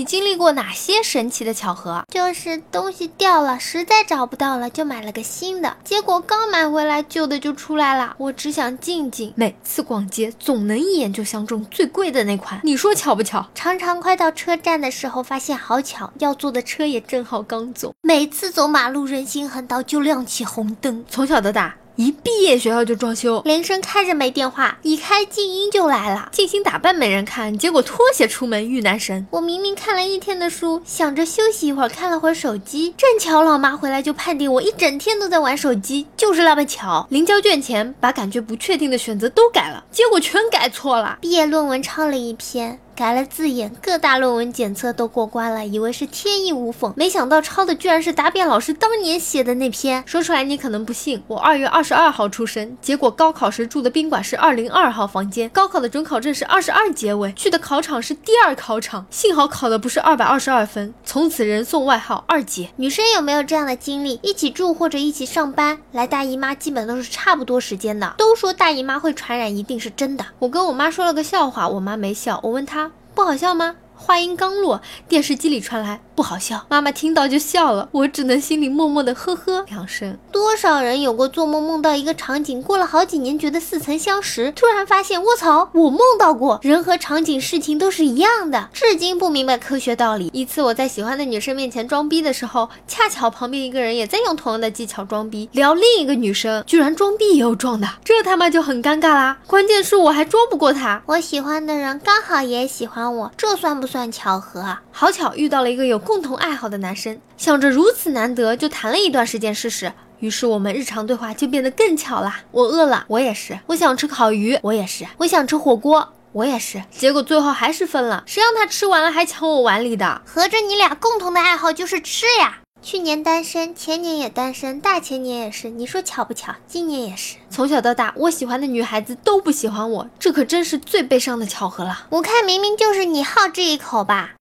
[0.00, 2.02] 你经历过哪些神奇的巧合？
[2.10, 5.76] 就是东西掉了，实在找不到了，就买了个新的。
[5.84, 8.14] 结果刚买回来，旧的就出来了。
[8.16, 9.30] 我只想静静。
[9.36, 12.58] 每次逛街，总能一眼就相中最贵的那款。
[12.64, 13.46] 你说巧不巧？
[13.54, 17.92] 常常快到车站的时候，发现好巧，要坐的车也正好刚走。
[18.00, 21.04] 每次走马路，人行横道就亮起红灯。
[21.10, 21.76] 从小到大。
[21.96, 26.30] 一毕业学校就装修，铃声开着没电话，一开静音就来了。
[26.32, 29.26] 精心打扮没人看，结果拖鞋出门遇男神。
[29.30, 37.06] 我明明看了一天的书，想着休息一会儿，看了会儿手机，正巧老妈回来就判定我一整天都在玩手机，就是那么巧。
[37.10, 41.18] 临交卷前把感觉不确定的选择都改了，结果全改错了。
[41.20, 42.80] 毕业论文抄了一篇。
[43.00, 50.04] 改了字眼，各大论文检测都过关了，以为是天衣无缝，没想到抄的居然是答辩老师当年写的那篇。
[50.04, 62.68] 说出来你可能不信，我二月二十二号出生，结果高考时住的宾馆是二零二号房间，高考的准考证是二十二结尾，去的考场是第二考场，幸好考的不是二百二十二分，从此人送外号二姐。
[62.76, 64.20] 女生有没有这样的经历？
[64.22, 70.26] 一起住或者一起上班，来大姨妈基本都是差不多时间的，都说大姨妈会传染，一定是真的。
[70.38, 72.89] 我跟我妈说了个笑话，我妈没笑，我问她。
[73.20, 73.76] 不好笑吗？
[74.00, 76.00] 话音刚落，电视机里传来。
[76.14, 80.18] 不好笑，妈妈听到就笑了，我只能心里默默的呵呵两声。
[80.30, 90.30] 多少人有过做梦梦到一个场景，过了好几年觉得似曾相识，突然发现，卧槽，我梦到过，人和场景事情都是一样的，至今不明白科学道理。
[90.32, 99.38] 一次我在喜欢的女生面前装逼的时候，恰巧旁边一个人也在用同样的技巧装逼，聊另一个女生，居然装逼也有装的，这他妈就很尴尬啦。
[99.46, 104.78] 关键是我还装不过他，我喜欢的人刚好也喜欢我，这算不算巧合？
[104.92, 105.98] 好巧遇到了一个有。
[105.98, 109.92] 共同爱好的男生，想着如此难得，就谈了一段时间试试。
[110.18, 112.40] 于是我们日常对话就变得更巧啦。
[112.50, 116.82] 我饿了，我也是；我想吃烤鱼，我也是；我想吃火锅，我也是。
[116.90, 120.22] 结果最后还是分了，谁让他吃完了还抢我碗里的？
[120.24, 122.59] 合着你俩共同的爱好就是吃呀？
[122.82, 125.68] 去年单身，前年也单身，大前年也是。
[125.68, 126.54] 你说巧不巧？
[126.66, 127.36] 今年也是。
[127.50, 132.06] 从小到大，我喜欢的女孩子都不喜欢我，这可真是最悲伤的巧合了。
[132.08, 134.32] 我看明明就是你好这一口吧。